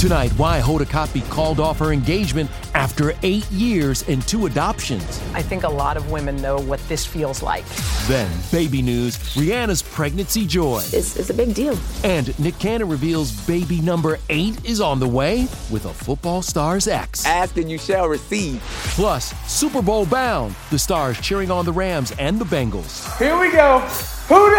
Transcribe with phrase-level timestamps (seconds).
[0.00, 5.20] Tonight, why Hoda Kotb called off her engagement after eight years and two adoptions.
[5.34, 7.66] I think a lot of women know what this feels like.
[8.08, 10.78] Then, baby news Rihanna's pregnancy joy.
[10.78, 11.78] It's, it's a big deal.
[12.02, 15.40] And Nick Cannon reveals baby number eight is on the way
[15.70, 17.26] with a football star's ex.
[17.26, 18.62] Ask and you shall receive.
[18.94, 23.18] Plus, Super Bowl bound, the stars cheering on the Rams and the Bengals.
[23.18, 23.86] Here we go.
[24.30, 24.56] Who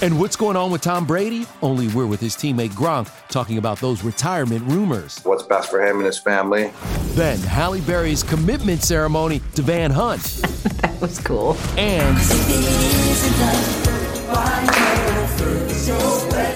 [0.00, 1.44] And what's going on with Tom Brady?
[1.60, 5.20] Only we're with his teammate Gronk talking about those retirement rumors.
[5.22, 6.72] What's best for him and his family.
[7.08, 10.22] Then Halle Berry's commitment ceremony to Van Hunt.
[10.80, 11.58] that was cool.
[11.76, 12.16] And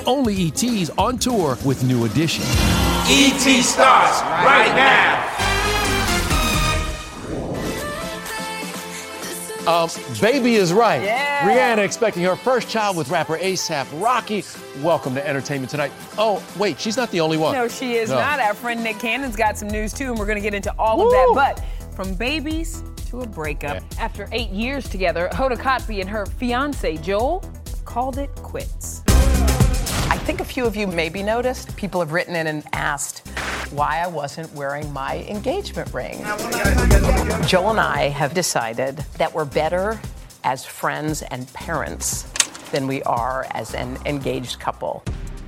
[0.06, 2.44] only ET's on tour with New Edition.
[3.06, 5.29] ET starts right now.
[9.66, 9.88] Um,
[10.20, 11.02] baby is right.
[11.02, 11.46] Yeah.
[11.48, 14.42] Rihanna expecting her first child with rapper ASAP Rocky.
[14.82, 15.92] Welcome to Entertainment Tonight.
[16.16, 17.52] Oh, wait, she's not the only one.
[17.52, 18.16] No, she is No.
[18.16, 18.40] not.
[18.40, 20.98] Our friend Nick Cannon's got some news too, and we're going to get into all
[20.98, 21.06] Woo.
[21.06, 21.56] of that.
[21.58, 23.82] But from babies to a breakup.
[23.98, 27.42] After eight years together, Hoda Kotb and her fiance Joel
[27.84, 29.02] called it quits.
[29.08, 33.26] I think a few of you maybe noticed people have written in and asked
[33.72, 36.18] why I wasn't wearing my engagement ring.
[37.46, 40.00] Joel and I have decided that we're better
[40.44, 42.22] as friends and parents
[42.70, 45.02] than we are as an engaged couple.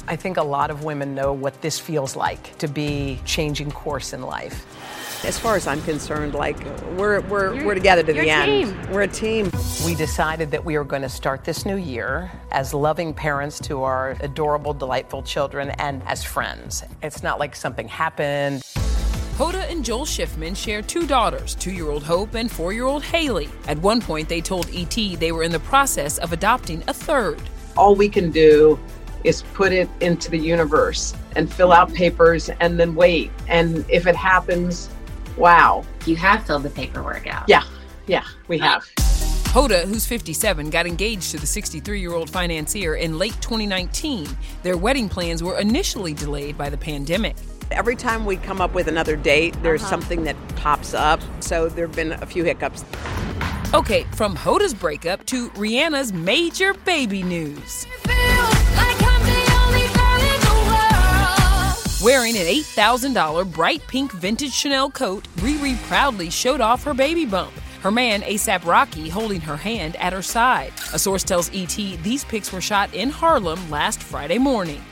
[0.09, 4.13] I think a lot of women know what this feels like to be changing course
[4.13, 4.67] in life.
[5.25, 6.59] As far as I'm concerned, like
[6.97, 8.75] we're we're we're together to the end.
[8.75, 8.91] team.
[8.91, 9.53] We're a team.
[9.87, 13.85] We decided that we are going to start this new year as loving parents to
[13.85, 16.83] our adorable, delightful children and as friends.
[17.05, 18.63] It's not like something happened.
[19.37, 23.05] Hoda and Joel Schiffman share two daughters, two year old Hope and four year old
[23.05, 23.49] Haley.
[23.69, 27.41] At one point, they told ET they were in the process of adopting a third.
[27.77, 28.77] All we can do
[29.23, 33.31] is put it into the universe and fill out papers and then wait.
[33.47, 34.91] And if it happens,
[35.37, 35.85] wow.
[36.07, 37.49] You have filled the paperwork out.
[37.49, 37.65] Yeah,
[38.07, 38.85] yeah, we have.
[39.53, 44.27] Hoda, who's 57, got engaged to the 63 year old financier in late 2019.
[44.63, 47.37] Their wedding plans were initially delayed by the pandemic.
[47.71, 49.91] Every time we come up with another date, there's uh-huh.
[49.91, 51.21] something that pops up.
[51.41, 52.85] So there have been a few hiccups.
[53.75, 57.87] Okay, from Hoda's breakup to Rihanna's major baby news.
[62.03, 67.53] Wearing an $8,000 bright pink vintage Chanel coat, Riri proudly showed off her baby bump.
[67.81, 70.73] Her man, ASAP Rocky, holding her hand at her side.
[70.93, 74.83] A source tells ET these pics were shot in Harlem last Friday morning.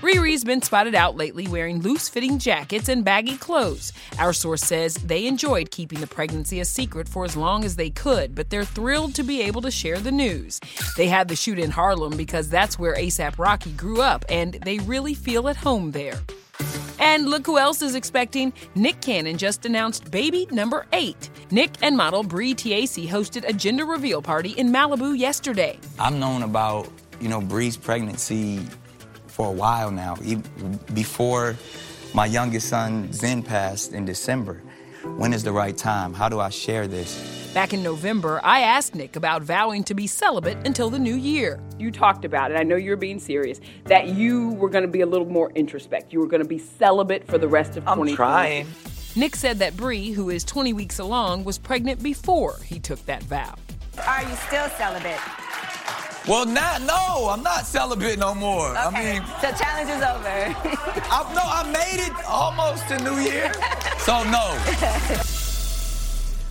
[0.00, 3.92] Riri's been spotted out lately wearing loose fitting jackets and baggy clothes.
[4.18, 7.90] Our source says they enjoyed keeping the pregnancy a secret for as long as they
[7.90, 10.58] could, but they're thrilled to be able to share the news.
[10.96, 14.78] They had the shoot in Harlem because that's where ASAP Rocky grew up, and they
[14.78, 16.18] really feel at home there.
[16.98, 18.54] And look who else is expecting.
[18.74, 21.28] Nick Cannon just announced baby number eight.
[21.50, 25.78] Nick and model Bre Tiesi hosted a gender reveal party in Malibu yesterday.
[25.98, 26.88] I've known about,
[27.20, 28.60] you know, Bre's pregnancy
[29.40, 31.56] for a while now, even before
[32.12, 34.60] my youngest son, Zen, passed in December.
[35.16, 36.12] When is the right time?
[36.12, 37.50] How do I share this?
[37.54, 41.58] Back in November, I asked Nick about vowing to be celibate until the new year.
[41.78, 45.00] You talked about it, I know you're being serious, that you were going to be
[45.00, 46.12] a little more introspect.
[46.12, 48.10] You were going to be celibate for the rest of 2020.
[48.10, 48.66] I'm trying.
[49.16, 53.22] Nick said that Bre, who is 20 weeks along, was pregnant before he took that
[53.22, 53.54] vow.
[54.06, 55.18] Are you still celibate?
[56.28, 58.70] Well, not no, I'm not celibate no more.
[58.70, 58.78] Okay.
[58.78, 60.54] I mean, the challenge is over.
[61.10, 63.52] I, no, I made it almost to New Year,
[63.98, 64.56] so no.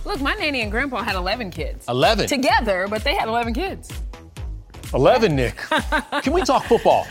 [0.04, 1.84] Look, my nanny and grandpa had 11 kids.
[1.88, 3.92] 11 together, but they had 11 kids.
[4.92, 5.56] 11, Nick.
[6.22, 7.06] Can we talk football?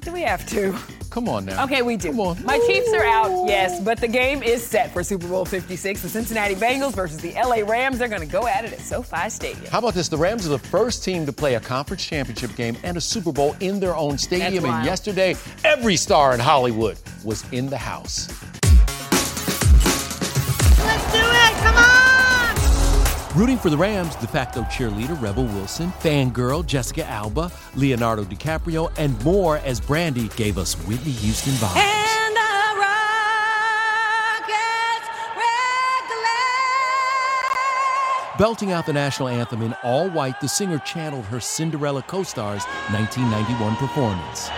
[0.00, 0.74] Do we have to?
[1.10, 1.64] Come on now.
[1.64, 2.08] Okay, we do.
[2.10, 2.44] Come on.
[2.44, 6.02] My Chiefs are out, yes, but the game is set for Super Bowl 56.
[6.02, 7.98] The Cincinnati Bengals versus the LA Rams.
[7.98, 9.66] They're going to go at it at SoFi Stadium.
[9.66, 10.08] How about this?
[10.08, 13.32] The Rams are the first team to play a conference championship game and a Super
[13.32, 14.64] Bowl in their own stadium.
[14.64, 15.34] And yesterday,
[15.64, 18.28] every star in Hollywood was in the house.
[23.38, 29.22] Rooting for the Rams, de facto cheerleader Rebel Wilson, fangirl Jessica Alba, Leonardo DiCaprio, and
[29.24, 31.76] more as Brandy gave us Whitney Houston vibes.
[31.76, 32.40] And the
[32.80, 32.98] Rockets
[38.36, 42.64] Belting out the national anthem in all white, the singer channeled her Cinderella co star's
[42.90, 44.48] 1991 performance.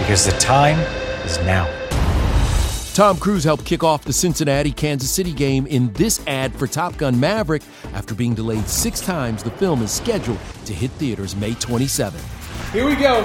[0.00, 1.66] Because the time is now.
[2.94, 6.96] Tom Cruise helped kick off the Cincinnati Kansas City game in this ad for Top
[6.96, 7.62] Gun Maverick.
[7.92, 12.18] After being delayed six times, the film is scheduled to hit theaters May 27.
[12.72, 13.24] Here we go.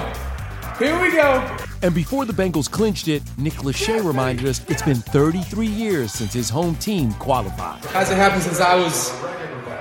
[0.78, 1.56] Here we go.
[1.80, 6.34] And before the Bengals clinched it, Nick Lachey reminded us it's been 33 years since
[6.34, 7.82] his home team qualified.
[7.86, 9.10] Hasn't happened since I was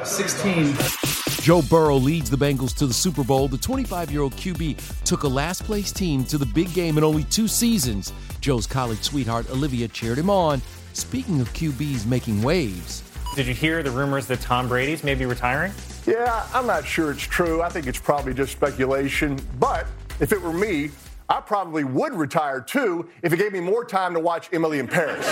[0.09, 1.10] 16.
[1.41, 3.47] Joe Burrow leads the Bengals to the Super Bowl.
[3.47, 7.03] The 25 year old QB took a last place team to the big game in
[7.03, 8.13] only two seasons.
[8.41, 10.61] Joe's college sweetheart Olivia cheered him on.
[10.93, 13.01] Speaking of QBs making waves,
[13.35, 15.73] Did you hear the rumors that Tom Brady's maybe retiring?
[16.05, 17.63] Yeah, I'm not sure it's true.
[17.63, 19.39] I think it's probably just speculation.
[19.59, 19.87] But
[20.19, 20.91] if it were me,
[21.27, 24.87] I probably would retire too if it gave me more time to watch Emily in
[24.87, 25.25] Paris.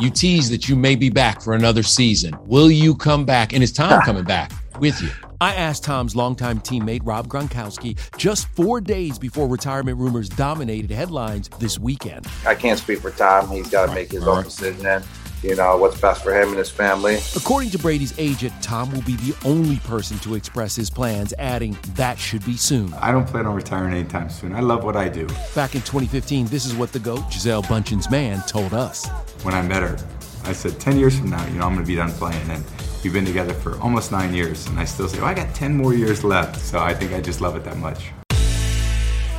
[0.00, 2.36] You tease that you may be back for another season.
[2.46, 3.52] Will you come back?
[3.52, 5.10] And is Tom coming back with you?
[5.40, 11.48] I asked Tom's longtime teammate Rob Gronkowski just four days before retirement rumors dominated headlines
[11.58, 12.26] this weekend.
[12.46, 13.50] I can't speak for Tom.
[13.50, 15.04] He's got to make his own decision and,
[15.42, 17.18] you know, what's best for him and his family.
[17.36, 21.76] According to Brady's agent, Tom will be the only person to express his plans, adding
[21.94, 22.92] that should be soon.
[22.94, 24.54] I don't plan on retiring anytime soon.
[24.54, 25.26] I love what I do.
[25.54, 29.06] Back in 2015, this is what the GOAT, Gisele Bündchen's man, told us.
[29.42, 29.98] When I met her,
[30.44, 32.50] I said, 10 years from now, you know, I'm going to be done playing.
[32.50, 32.64] And
[33.06, 34.66] we've been together for almost nine years.
[34.66, 36.60] And I still say, well, I got 10 more years left.
[36.60, 38.10] So I think I just love it that much.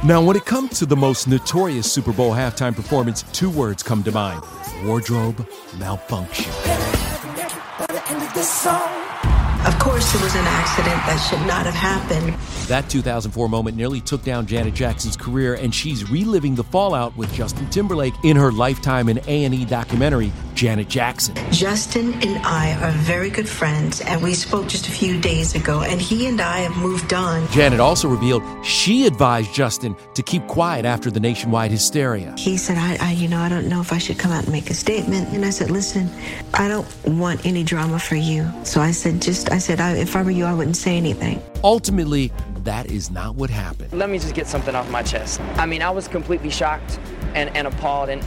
[0.05, 4.03] Now, when it comes to the most notorious Super Bowl halftime performance, two words come
[4.03, 4.41] to mind
[4.85, 5.45] wardrobe
[5.77, 6.49] malfunction.
[9.65, 12.33] Of course, it was an accident that should not have happened.
[12.67, 17.33] That 2004 moment nearly took down Janet Jackson's career, and she's reliving the fallout with
[17.33, 21.35] Justin Timberlake in her Lifetime and A&E documentary, Janet Jackson.
[21.51, 25.81] Justin and I are very good friends, and we spoke just a few days ago,
[25.81, 27.47] and he and I have moved on.
[27.51, 32.33] Janet also revealed she advised Justin to keep quiet after the nationwide hysteria.
[32.39, 34.51] He said, I, I, you know, I don't know if I should come out and
[34.51, 35.29] make a statement.
[35.29, 36.09] And I said, listen,
[36.55, 38.51] I don't want any drama for you.
[38.63, 41.39] So I said, just, I said, I, if I were you, I wouldn't say anything.
[41.63, 42.31] Ultimately,
[42.63, 43.93] that is not what happened.
[43.93, 45.39] Let me just get something off my chest.
[45.55, 46.99] I mean, I was completely shocked
[47.35, 48.23] and, and appalled, and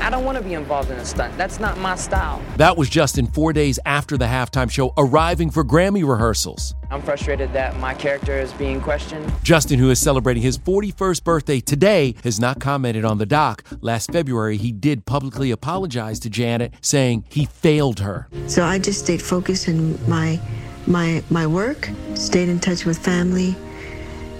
[0.00, 1.36] I don't want to be involved in a stunt.
[1.36, 2.42] That's not my style.
[2.56, 6.74] That was Justin four days after the halftime show, arriving for Grammy rehearsals.
[6.90, 9.32] I'm frustrated that my character is being questioned.
[9.42, 13.64] Justin, who is celebrating his 41st birthday today, has not commented on the doc.
[13.80, 18.28] Last February, he did publicly apologize to Janet, saying he failed her.
[18.46, 20.40] So I just stayed focused in my
[20.86, 23.56] my my work, stayed in touch with family,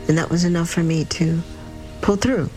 [0.09, 1.41] and that was enough for me to
[2.03, 2.51] pull through.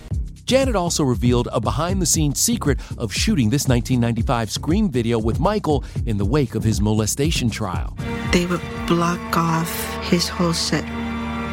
[0.47, 5.41] Janet also revealed a behind the scenes secret of shooting this 1995 Scream video with
[5.41, 7.93] Michael in the wake of his molestation trial.
[8.31, 9.69] They would block off
[10.05, 10.85] his whole set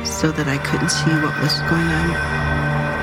[0.07, 2.11] so that I couldn't see what was going on.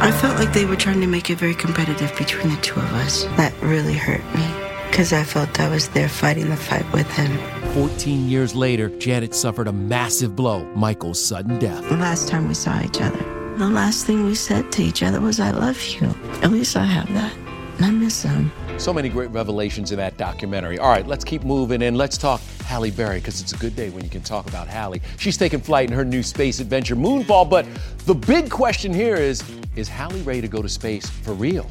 [0.02, 2.94] I felt like they were trying to make it very competitive between the two of
[2.94, 3.26] us.
[3.36, 4.48] That really hurt me
[4.90, 7.38] because I felt I was there fighting the fight with him.
[7.74, 11.84] 14 years later, Janet suffered a massive blow Michael's sudden death.
[11.90, 15.22] The last time we saw each other, the last thing we said to each other
[15.22, 16.08] was, I love you.
[16.42, 17.32] At least I have that.
[17.78, 18.52] And I miss him.
[18.78, 20.80] So many great revelations in that documentary.
[20.80, 23.92] All right, let's keep moving and let's talk Halle Berry because it's a good day
[23.92, 25.00] when you can talk about Halle.
[25.20, 27.48] She's taking flight in her new space adventure, Moonfall.
[27.48, 27.68] But
[28.06, 29.44] the big question here is
[29.76, 31.70] is Halle ready to go to space for real?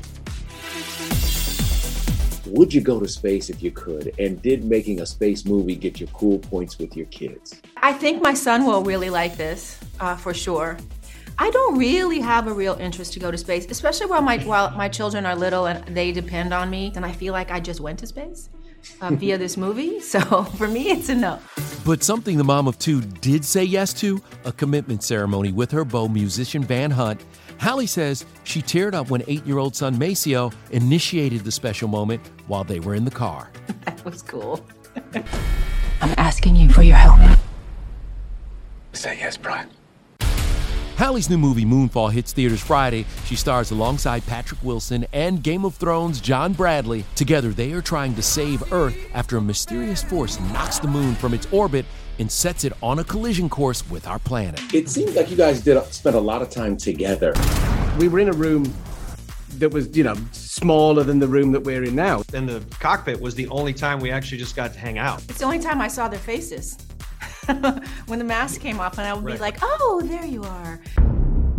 [2.47, 4.13] Would you go to space if you could?
[4.19, 7.61] And did making a space movie get you cool points with your kids?
[7.77, 10.77] I think my son will really like this, uh, for sure.
[11.41, 14.73] I don't really have a real interest to go to space, especially while my while
[14.73, 17.81] my children are little and they depend on me, and I feel like I just
[17.81, 18.51] went to space
[19.01, 20.01] uh, via this movie.
[20.01, 20.21] So
[20.59, 21.39] for me, it's a no.
[21.87, 25.83] But something the mom of two did say yes to a commitment ceremony with her
[25.83, 27.25] beau musician Van Hunt.
[27.57, 32.21] Halle says she teared up when eight year old son Maceo initiated the special moment
[32.49, 33.51] while they were in the car.
[33.87, 34.67] That was cool.
[35.15, 37.39] I'm asking you for your help.
[38.93, 39.71] Say yes, Brian.
[41.01, 43.07] Halle's new movie Moonfall hits theaters Friday.
[43.25, 47.07] She stars alongside Patrick Wilson and Game of Thrones' John Bradley.
[47.15, 51.33] Together, they are trying to save Earth after a mysterious force knocks the moon from
[51.33, 51.87] its orbit
[52.19, 54.61] and sets it on a collision course with our planet.
[54.75, 57.33] It seems like you guys did spend a lot of time together.
[57.99, 58.71] We were in a room
[59.53, 62.25] that was, you know, smaller than the room that we're in now.
[62.35, 65.23] And the cockpit was the only time we actually just got to hang out.
[65.31, 66.77] It's the only time I saw their faces.
[68.07, 69.35] when the mask came off, and I would Right.
[69.35, 70.81] be like, "Oh, there you are."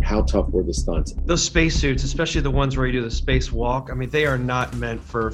[0.02, 1.14] How tough were the stunts?
[1.26, 4.38] Those spacesuits, especially the ones where you do the space walk, I mean, they are
[4.38, 5.32] not meant for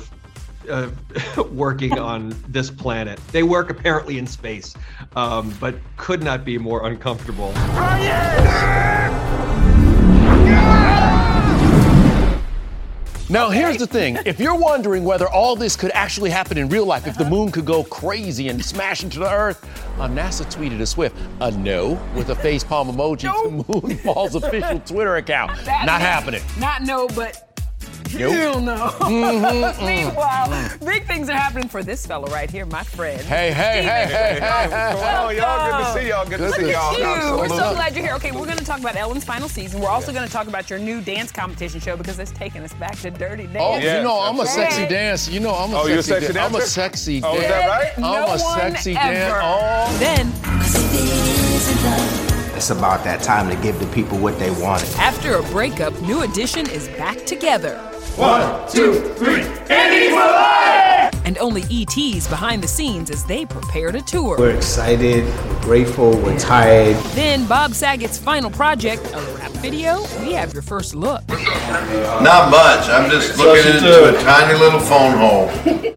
[0.70, 0.90] uh,
[1.52, 3.18] working on this planet.
[3.32, 4.74] They work apparently in space,
[5.16, 7.52] um, but could not be more uncomfortable.
[13.30, 14.16] Now, here's the thing.
[14.25, 17.52] If you're wondering whether all this could actually happen in real life, if the moon
[17.52, 19.62] could go crazy and smash into the Earth,
[19.99, 24.80] uh, NASA tweeted a swift a no with a face palm emoji to Moonfall's official
[24.80, 25.50] Twitter account.
[25.66, 26.40] That- Not happening.
[26.58, 27.47] Not no, but
[28.16, 28.32] Nope.
[28.32, 28.76] hell no.
[28.76, 29.86] Mhm, mm.
[29.86, 33.20] Meanwhile, big things are happening for this fellow right here, my friend.
[33.22, 34.94] Hey, hey, hey, hey, hey, hey.
[34.94, 35.36] Welcome.
[35.36, 35.70] y'all?
[35.70, 36.26] Good to see y'all.
[36.28, 36.92] Good to see y'all.
[36.98, 37.38] you.
[37.38, 38.14] We're so glad you're here.
[38.14, 39.80] Okay, we're going to talk about Ellen's final season.
[39.80, 42.72] We're also going to talk about your new dance competition show because it's taking us
[42.74, 43.56] back to Dirty Dance.
[43.60, 44.88] Oh, you know, I'm a sexy Hey.
[44.88, 45.30] dancer.
[45.30, 45.82] You know, I'm a sexy.
[45.82, 46.68] Oh, sexy, you're a sexy dan- I'm a dancer?
[46.70, 47.92] sexy Oh, is that right?
[47.96, 49.12] I'm No a one sexy ever.
[49.12, 49.40] dancer.
[49.42, 49.98] Oh.
[49.98, 50.32] Then,
[52.56, 54.88] It's about that time to give the people what they wanted.
[54.96, 57.78] After a breakup, New Edition is back together.
[58.18, 59.42] One, two, three.
[59.72, 61.14] Andy for life!
[61.25, 64.37] And only ET's behind the scenes as they prepare to tour.
[64.37, 66.96] We're excited, we're grateful, we're tired.
[67.14, 70.00] Then Bob Saget's final project, a rap video.
[70.18, 71.28] We have your first look.
[71.28, 72.88] Not much.
[72.88, 75.94] I'm just looking into a tiny little phone hole.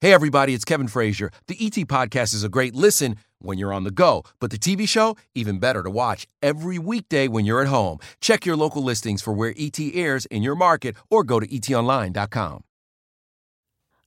[0.00, 1.30] Hey, everybody, it's Kevin Frazier.
[1.46, 4.88] The ET Podcast is a great listen when you're on the go, but the TV
[4.88, 7.98] show, even better to watch every weekday when you're at home.
[8.20, 12.64] Check your local listings for where ET airs in your market or go to etonline.com.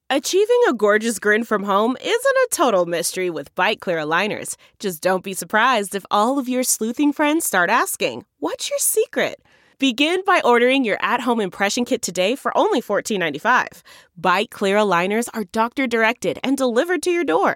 [0.07, 4.55] Achieving a gorgeous grin from home isn't a total mystery with Byte Clear aligners.
[4.77, 9.41] Just don't be surprised if all of your sleuthing friends start asking, What's your secret?
[9.79, 13.81] Begin by ordering your at home impression kit today for only $14.95.
[14.21, 17.55] Byte Clear aligners are doctor directed and delivered to your door.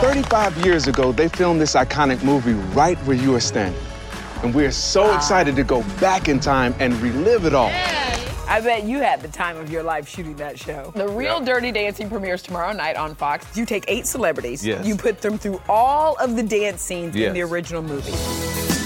[0.00, 3.78] 35 years ago, they filmed this iconic movie right where you are standing.
[4.42, 7.70] And we're so excited to go back in time and relive it all.
[8.48, 10.90] I bet you had the time of your life shooting that show.
[10.96, 11.44] The Real Yep.
[11.46, 13.54] Dirty Dancing premieres tomorrow night on Fox.
[13.56, 14.86] You take eight celebrities, Yes.
[14.86, 18.79] you put them through all of the dance scenes in the original movie.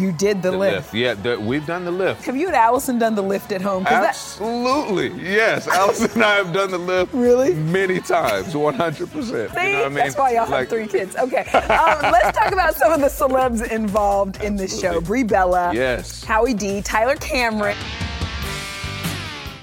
[0.00, 0.76] You did the, The lift.
[0.76, 0.94] lift.
[0.94, 2.24] Yeah, the, we've done the lift.
[2.24, 3.84] Have you and Allison done the lift at home?
[3.84, 5.08] 'Cause that- Absolutely.
[5.22, 5.68] Yes.
[5.68, 9.24] Allison and I have done the lift really many times, 100%.
[9.24, 9.94] See, you know what I mean?
[9.94, 11.14] that's why y'all Like- have three kids.
[11.16, 15.00] Okay, um, let's talk about some of the celebs involved in this show.
[15.02, 16.24] Brie Bella, Yes.
[16.24, 17.76] Howie D, Tyler Cameron.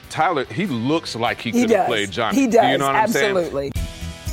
[0.10, 2.38] Tyler, he looks like he He could have played Johnny.
[2.40, 2.72] He Do does.
[2.72, 3.36] you know what I'm saying?
[3.38, 3.72] absolutely.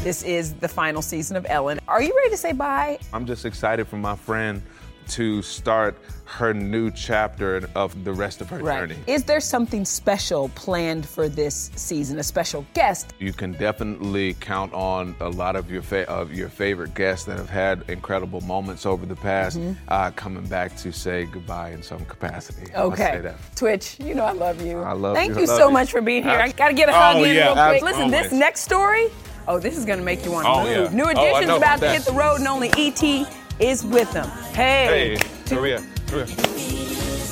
[0.02, 1.80] This is the final season of Ellen.
[1.88, 2.98] Are you ready to say bye?
[3.12, 4.60] I'm just excited for my friend
[5.08, 5.96] to start
[6.26, 8.96] her new chapter of the rest of her journey.
[9.06, 12.18] Is there something special planned for this season?
[12.18, 13.12] A special guest?
[13.18, 17.36] You can definitely count on a lot of your fa- of your favorite guests that
[17.36, 19.76] have had incredible moments over the past Mhm.
[19.88, 22.72] uh, coming back to say goodbye in some capacity.
[22.74, 23.32] Okay.
[23.54, 24.80] Twitch, you know I love you.
[24.80, 25.42] I love Thank you.
[25.42, 25.72] you Love so you.
[25.72, 26.32] much for being here.
[26.32, 27.82] I Abs- got to get a hug Oh, in yeah, real quick.
[27.82, 29.08] abs- Listen, this next story,
[29.46, 30.90] oh, this is going to make you want to Oh, move.
[30.92, 30.96] yeah.
[30.96, 33.26] New Oh, Edition's know about about to hit the road, and only ET
[33.60, 34.28] is with them.
[34.54, 35.16] Hey.
[35.16, 35.82] Hey, Maria,
[36.12, 36.26] Maria.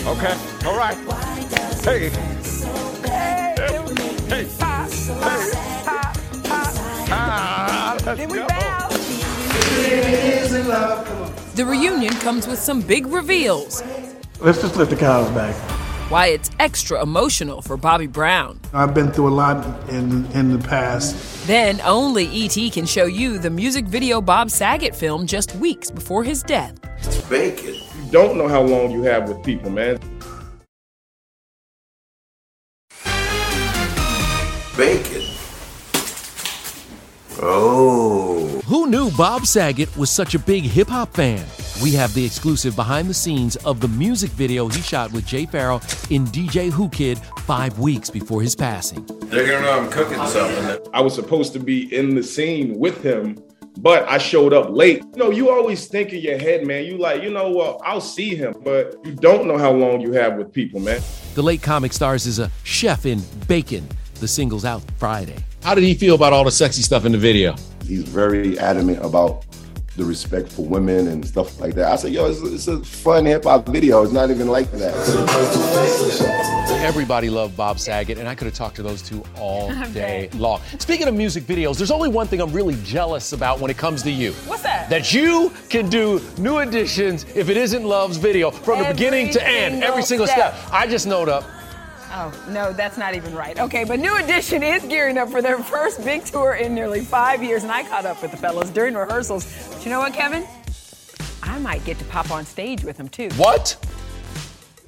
[0.05, 0.37] Okay,
[0.67, 0.97] all right.
[1.85, 2.09] Hey.
[2.09, 3.79] Hey.
[4.29, 4.47] Hey.
[7.15, 8.49] Ah, let's Then we go.
[8.49, 8.89] bow.
[11.55, 13.83] The reunion comes with some big reveals.
[14.41, 15.55] Let's just let the cows back.
[16.13, 18.61] Why it's extra emotional for Bobby Brown.
[18.75, 21.47] I've been through a lot in in the past.
[21.47, 22.69] Then only E.T.
[22.69, 26.75] can show you the music video Bob Saget filmed just weeks before his death.
[27.31, 27.77] Bacon.
[27.77, 29.99] You don't know how long you have with people, man.
[34.77, 35.23] Bacon.
[37.41, 38.61] Oh.
[38.67, 41.47] Who knew Bob Saget was such a big hip hop fan?
[41.83, 45.47] We have the exclusive behind the scenes of the music video he shot with Jay
[45.47, 49.05] Farrell in DJ Whoo Kid five weeks before his passing.
[49.23, 50.79] They're gonna know I'm cooking something.
[50.95, 53.43] I was supposed to be in the scene with him,
[53.79, 55.03] but I showed up late.
[55.17, 58.01] You know, you always think in your head, man, you like, you know what, I'll
[58.01, 61.01] see him, but you don't know how long you have with people, man.
[61.35, 63.89] The late comic stars is a chef in Bacon.
[64.21, 65.45] The single's out Friday.
[65.65, 67.57] How did he feel about all the sexy stuff in the video?
[67.85, 69.45] He's very adamant about
[69.97, 71.93] the respect for women and stuff like that.
[71.93, 74.03] I said, yo, it's, it's a fun hip hop video.
[74.03, 74.95] It's not even like that.
[76.83, 80.63] Everybody loved Bob Saget, and I could have talked to those two all day long.
[80.79, 84.03] Speaking of music videos, there's only one thing I'm really jealous about when it comes
[84.05, 84.33] to you.
[84.47, 84.89] What's that?
[84.89, 89.47] That you can do New Edition's if it isn't Love's video from the beginning to
[89.47, 90.57] end, single every single step.
[90.57, 90.73] step.
[90.73, 91.45] I just knowed up.
[92.15, 93.59] Oh, no, that's not even right.
[93.59, 97.43] Okay, but New Edition is gearing up for their first big tour in nearly five
[97.43, 99.47] years, and I caught up with the fellas during rehearsals.
[99.73, 100.47] But you know what, Kevin?
[101.43, 103.31] I might get to pop on stage with them too.
[103.37, 103.77] What?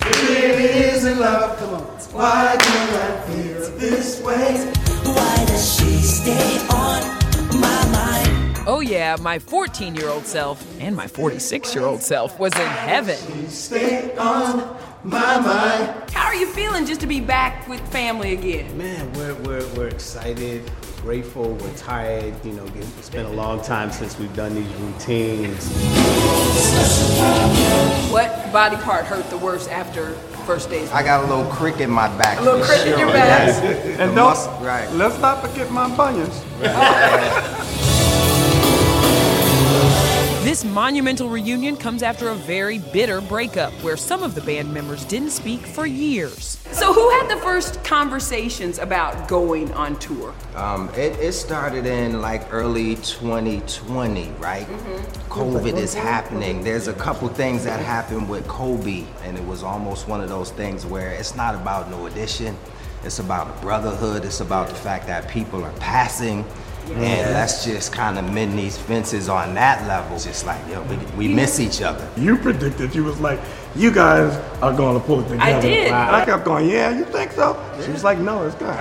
[0.04, 1.82] isn't love, come on.
[2.12, 4.56] Why do I feel this way?
[5.04, 7.23] Why does she stay on my mind?
[8.66, 12.66] Oh, yeah, my 14 year old self and my 46 year old self was in
[12.66, 13.16] heaven.
[13.48, 16.11] Stay on my mind.
[16.11, 18.77] How are you feeling just to be back with family again?
[18.79, 20.70] Man, we're, we're, we're excited,
[21.03, 22.35] grateful, we're tired.
[22.42, 22.64] You know,
[22.98, 25.68] it's been a long time since we've done these routines.
[28.11, 30.12] What body part hurt the worst after
[30.46, 30.90] first days?
[30.90, 32.38] I got a little crick in my back.
[32.38, 33.48] A little for crick in your back.
[33.48, 33.61] Yes.
[34.00, 34.90] And The don't mus- right.
[34.92, 36.42] let's not forget my bunions.
[40.44, 45.07] This monumental reunion comes after a very bitter breakup where some of the band members
[45.07, 46.59] didn't speak for years.
[46.70, 50.35] So, who had the first conversations about going on tour?
[50.54, 54.66] Um, it, it started in like early 2020, right?
[55.30, 56.62] COVID is happening.
[56.62, 60.50] There's a couple things that happened with Kobe, and it was almost one of those
[60.50, 62.54] things where it's not about no addition.
[63.02, 64.26] It's about a brotherhood.
[64.26, 66.44] It's about the fact that people are passing.
[66.87, 67.31] And Yeah.
[67.33, 70.18] let's just kind of mend these fences on that level.
[70.18, 72.07] Just like, yo, we, we miss each other.
[72.16, 73.40] You predicted you was like,
[73.75, 75.42] you guys are going to pull it together.
[75.42, 75.87] I did.
[75.88, 77.57] And I kept going, yeah, you think so?
[77.85, 78.75] She was like, no, it's good.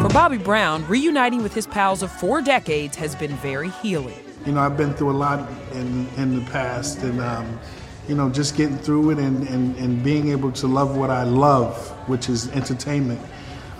[0.00, 4.18] For Bobby Brown, reuniting with his pals of four decades has been very healing.
[4.46, 7.60] You know, I've been through a lot in in the past, and um,
[8.08, 11.24] you know, just getting through it and, and and being able to love what I
[11.24, 11.76] love,
[12.08, 13.20] which is entertainment,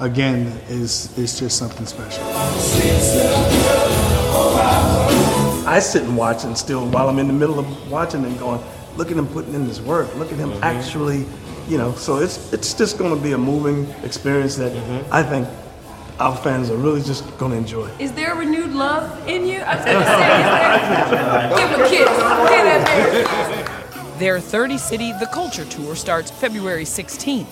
[0.01, 2.25] again, is is just something special.
[5.67, 8.61] I sit and watch and still while I'm in the middle of watching and going,
[8.97, 10.15] look at him putting in his work.
[10.17, 10.65] Look at him mm-hmm.
[10.65, 11.27] actually,
[11.69, 11.95] you know.
[11.95, 15.13] So it's it's just going to be a moving experience that mm-hmm.
[15.13, 15.47] I think
[16.19, 17.89] our fans are really just gonna enjoy.
[17.99, 19.61] Is there renewed love in you?
[19.61, 20.21] I was gonna say,
[21.01, 21.49] is there?
[21.57, 22.09] Give him a kiss.
[22.51, 24.19] Get that man.
[24.19, 27.47] Their 30 city The Culture Tour starts February 16th.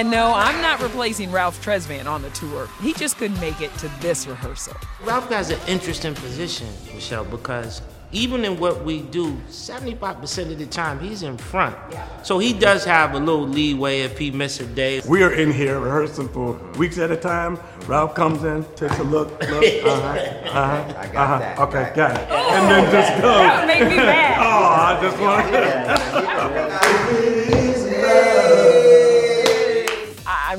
[0.00, 2.68] And no, I'm not replacing Ralph Tresvant on the tour.
[2.80, 4.74] He just couldn't make it to this rehearsal.
[5.04, 10.66] Ralph has an interesting position, Michelle, because even in what we do, 75% of the
[10.66, 11.76] time he's in front.
[12.22, 15.02] So he does have a little leeway if he misses a day.
[15.06, 17.58] We are in here rehearsing for weeks at a time.
[17.86, 20.08] Ralph comes in, takes a look, look, uh-huh,
[20.48, 21.38] uh-huh, I got uh-huh.
[21.38, 22.28] that, Okay, got it.
[22.30, 23.36] And then just goes.
[23.36, 24.38] That would make me mad.
[24.50, 26.56] Oh, I just want I-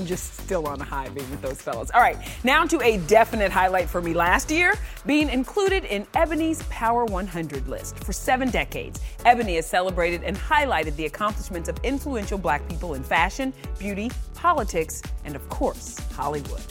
[0.01, 1.91] I'm just still on a high being with those fellas.
[1.91, 4.73] All right, now to a definite highlight for me last year
[5.05, 8.03] being included in Ebony's Power 100 list.
[8.03, 13.03] For seven decades, Ebony has celebrated and highlighted the accomplishments of influential black people in
[13.03, 16.63] fashion, beauty, politics, and of course, Hollywood.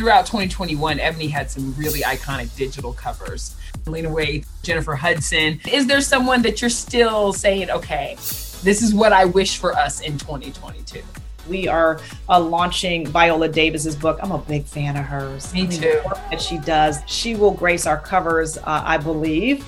[0.00, 3.54] Throughout 2021, Ebony had some really iconic digital covers.
[3.86, 5.60] Lena Waithe, Jennifer Hudson.
[5.70, 8.14] Is there someone that you're still saying, okay,
[8.62, 11.02] this is what I wish for us in 2022?
[11.50, 14.18] We are uh, launching Viola Davis's book.
[14.22, 15.52] I'm a big fan of hers.
[15.52, 16.00] Me I mean, too.
[16.02, 19.66] The that she does, she will grace our covers, uh, I believe.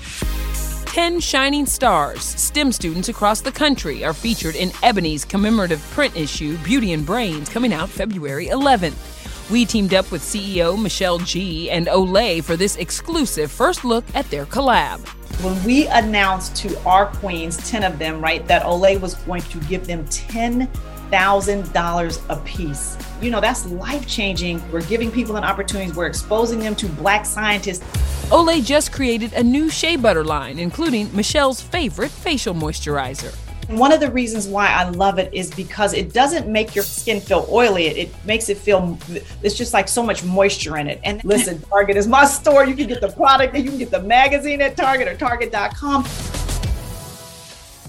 [0.87, 6.57] 10 shining stars, STEM students across the country, are featured in Ebony's commemorative print issue,
[6.63, 9.12] Beauty and Brains, coming out February 11th.
[9.49, 14.29] We teamed up with CEO Michele Ghee and Olay for this exclusive first look at
[14.29, 15.05] their collab.
[15.43, 19.59] When we announced to our queens, 10 of them, right, that Olay was going to
[19.61, 22.97] give them $10,000 a piece.
[23.21, 24.63] You know, that's life changing.
[24.71, 27.83] We're giving people an opportunity, we're exposing them to black scientists.
[28.29, 33.35] Olay just created a new shea butter line, including Michele's favorite facial moisturizer.
[33.67, 37.21] One of the reasons why I love it is because it doesn't make your skin
[37.21, 37.85] feel oily.
[37.85, 38.97] It, it makes it feel,
[39.41, 40.99] it's just like so much moisture in it.
[41.03, 42.65] And listen, Target is my store.
[42.65, 46.03] You can get the product and you can get the magazine at Target or Target.com.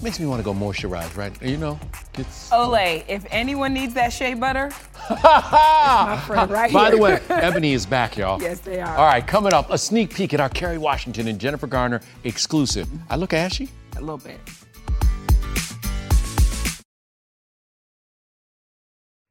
[0.01, 1.41] Makes me want to go moisturize, right?
[1.41, 1.79] You know,
[2.15, 2.49] it's.
[2.51, 4.71] Olay, if anyone needs that shea butter,
[5.09, 8.41] my friend right By the way, Ebony is back, y'all.
[8.41, 8.95] Yes, they are.
[8.95, 12.87] All right, coming up, a sneak peek at our Kerry Washington and Jennifer Garner exclusive.
[13.09, 13.69] I look ashy.
[13.95, 14.39] A little bit.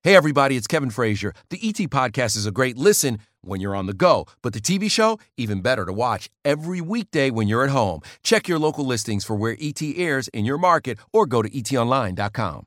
[0.05, 1.33] Hey, everybody, it's Kevin Frazier.
[1.49, 4.91] The ET Podcast is a great listen when you're on the go, but the TV
[4.91, 8.03] show, even better to watch every weekday when you're at home.
[8.23, 12.67] Check your local listings for where ET airs in your market or go to etonline.com.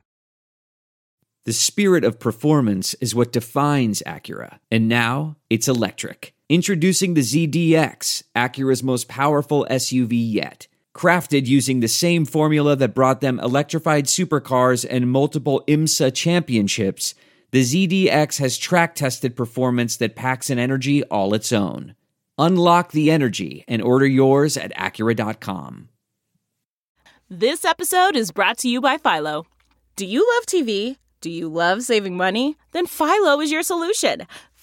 [1.45, 6.33] The spirit of performance is what defines Acura, and now it's electric.
[6.49, 10.65] Introducing the ZDX, Acura's most powerful SUV yet.
[10.95, 17.13] Crafted using the same formula that brought them electrified supercars and multiple IMSA championships,
[17.51, 21.95] the ZDX has track tested performance that packs an energy all its own.
[22.37, 25.89] Unlock the energy and order yours at Acura.com.
[27.29, 29.45] This episode is brought to you by Philo.
[29.95, 30.97] Do you love TV?
[31.21, 32.57] Do you love saving money?
[32.73, 34.27] Then Philo is your solution.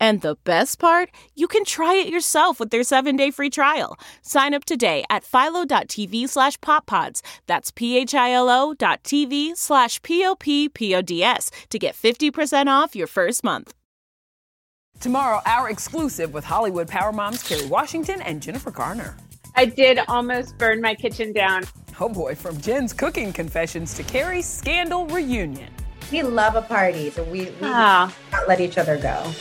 [0.00, 3.98] And the best part, you can try it yourself with their seven-day free trial.
[4.22, 7.20] Sign up today at philo.tv slash poppods.
[7.46, 13.74] That's p-h-i-l-o dot tv slash p-o-p-p-o-d-s to get 50% off your first month.
[15.00, 19.16] Tomorrow, our exclusive with Hollywood Power Moms Kerry Washington and Jennifer Garner.
[19.56, 21.64] I did almost burn my kitchen down.
[22.00, 25.72] Oh boy, from Jen's cooking confessions to Kerry's scandal reunion.
[26.12, 28.12] We love a party, so we, we Ah.
[28.32, 29.32] not let each other go.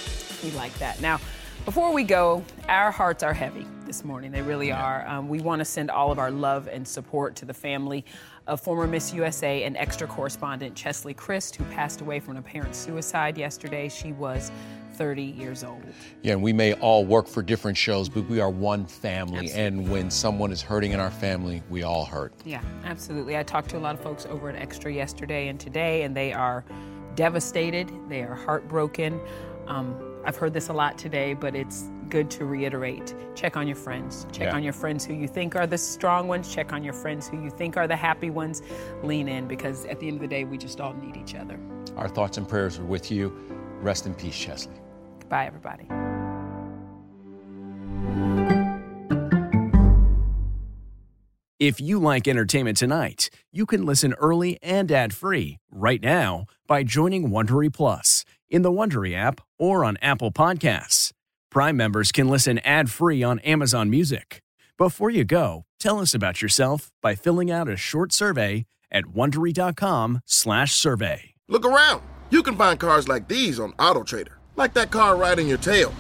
[0.44, 1.02] We like that.
[1.02, 1.20] Now,
[1.66, 4.32] before we go, our hearts are heavy this morning.
[4.32, 5.06] They really are.
[5.08, 8.06] Um, we want to send all of our love and support to the family
[8.46, 12.76] of former Miss USA and extra correspondent Cheslie Kryst, who passed away from an apparent
[12.76, 13.90] suicide yesterday.
[13.90, 14.52] She was
[14.94, 15.84] 30 years old.
[16.22, 19.52] Yeah, and we may all work for different shows, but we are one family.
[19.52, 22.34] And when someone is hurting in our family, we all hurt.
[22.46, 23.38] Yeah, absolutely.
[23.38, 26.34] I talked to a lot of folks over at Extra yesterday and today, and they
[26.34, 26.66] are
[27.16, 27.92] devastated.
[28.10, 29.20] They are heartbroken.
[29.68, 33.16] Um, I've heard this a lot today, but it's good to reiterate.
[33.34, 34.28] Check on your friends.
[34.34, 34.56] Check Yeah.
[34.56, 36.54] on your friends who you think are the strong ones.
[36.54, 38.62] Check on your friends who you think are the happy ones.
[39.04, 41.58] Lean in because at the end of the day, we just all need each other.
[41.96, 43.30] Our thoughts and prayers are with you.
[43.82, 44.76] Rest in peace, Cheslie.
[45.20, 45.88] Goodbye, everybody.
[51.60, 57.30] If you like entertainment tonight, you can listen early and ad-free right now by joining
[57.30, 61.12] Wondery Plus in the Wondery app or on Apple Podcasts.
[61.50, 64.44] Prime members can listen ad-free on Amazon Music.
[64.78, 71.34] Before you go, tell us about yourself by filling out a short survey at wondery.com/survey.
[71.48, 72.04] Look around.
[72.30, 75.94] You can find cars like these on AutoTrader, like that car right in your tail.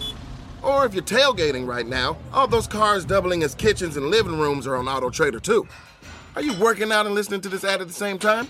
[0.62, 4.67] Or if you're tailgating right now, all those cars doubling as kitchens and living rooms
[4.67, 5.65] are on AutoTrader too.
[6.36, 8.49] Are you working out and listening to this ad at the same time?